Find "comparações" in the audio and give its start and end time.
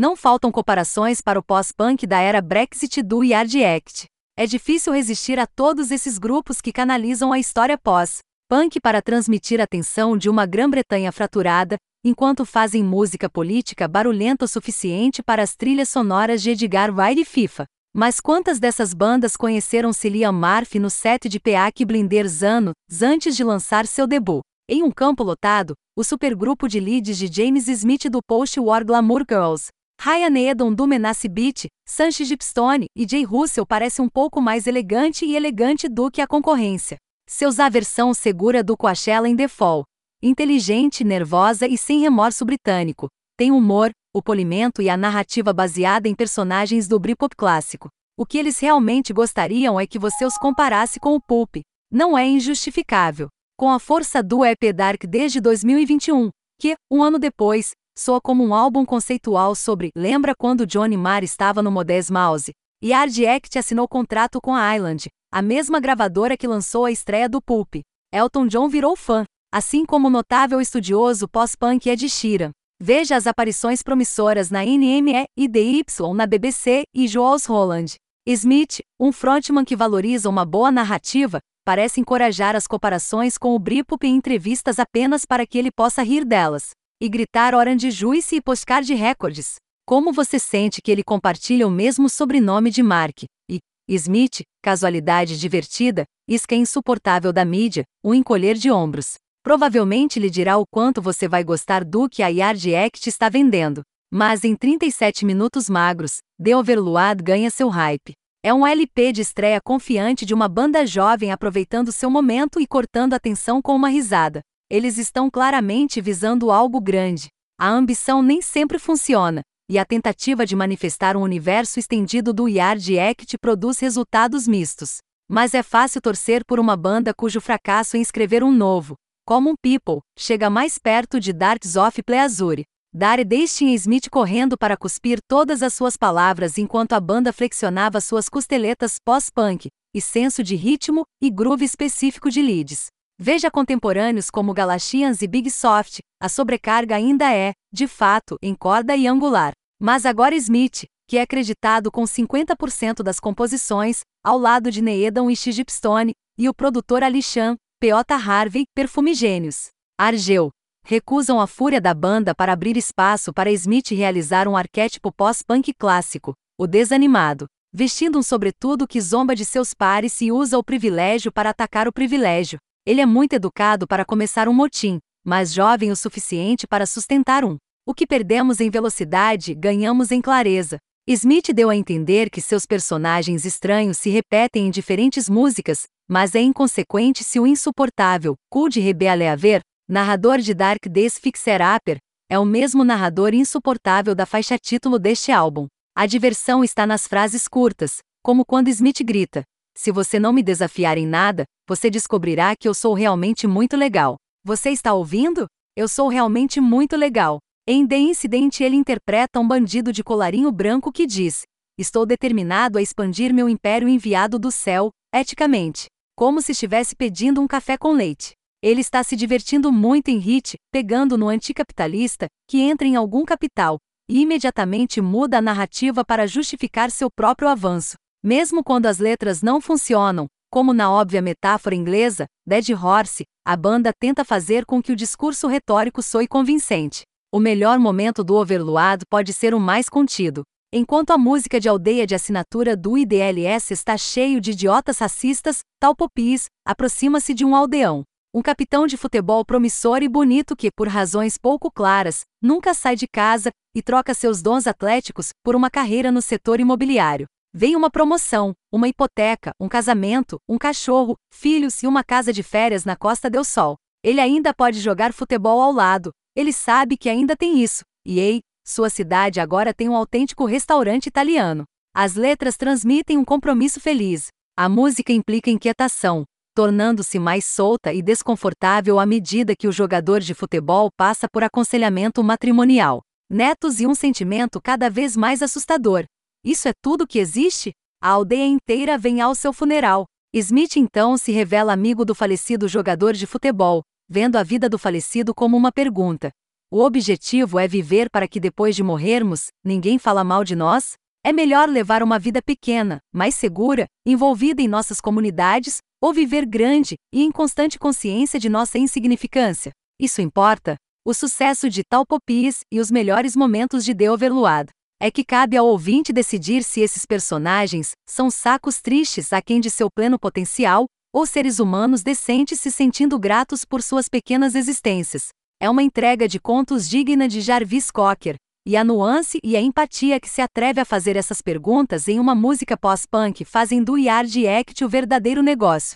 0.52-1.20, 82.68-83.36